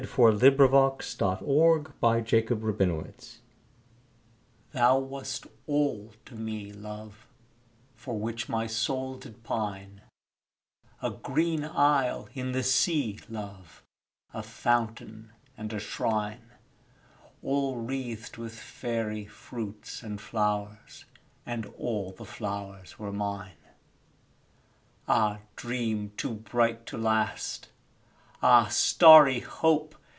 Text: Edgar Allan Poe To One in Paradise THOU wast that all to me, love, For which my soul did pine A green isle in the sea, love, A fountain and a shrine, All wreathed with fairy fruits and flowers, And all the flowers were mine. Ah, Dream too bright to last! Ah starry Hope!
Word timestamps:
Edgar 0.03 0.29
Allan 0.29 0.97
Poe 0.97 0.97
To 0.97 1.45
One 1.45 1.85
in 2.17 2.23
Paradise 2.25 3.39
THOU 4.71 4.97
wast 4.97 5.43
that 5.43 5.51
all 5.67 6.13
to 6.25 6.33
me, 6.35 6.71
love, 6.73 7.27
For 7.93 8.17
which 8.17 8.49
my 8.49 8.65
soul 8.65 9.17
did 9.19 9.43
pine 9.43 10.01
A 11.03 11.11
green 11.11 11.63
isle 11.63 12.27
in 12.33 12.51
the 12.51 12.63
sea, 12.63 13.19
love, 13.29 13.83
A 14.33 14.41
fountain 14.41 15.33
and 15.55 15.71
a 15.71 15.77
shrine, 15.79 16.49
All 17.43 17.75
wreathed 17.77 18.37
with 18.37 18.55
fairy 18.57 19.27
fruits 19.27 20.01
and 20.01 20.19
flowers, 20.19 21.05
And 21.45 21.67
all 21.77 22.11
the 22.13 22.25
flowers 22.25 22.97
were 22.97 23.13
mine. 23.13 23.51
Ah, 25.07 25.41
Dream 25.55 26.11
too 26.17 26.33
bright 26.33 26.87
to 26.87 26.97
last! 26.97 27.67
Ah 28.43 28.65
starry 28.69 29.39
Hope! 29.41 29.93